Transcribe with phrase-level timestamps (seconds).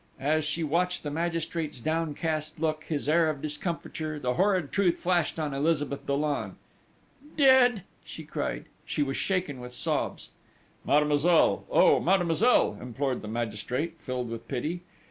[0.19, 5.37] As she watched the magistrate's downcast look, his air of discomfiture, the horrid truth flashed
[5.39, 6.55] on Elizabeth Dollon:
[7.37, 8.65] "Dead!" she cried.
[8.83, 10.31] She was shaken with sobs.
[10.85, 11.65] "Mademoiselle!...
[11.69, 14.81] Oh, mademoiselle!" implored the magistrate, filled with pity.